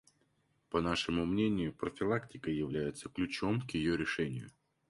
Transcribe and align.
По 0.71 0.81
нашему 0.81 1.27
мнению, 1.27 1.73
профилактика 1.75 2.49
является 2.49 3.07
ключом 3.07 3.61
к 3.61 3.75
ее 3.75 3.95
решению. 3.95 4.49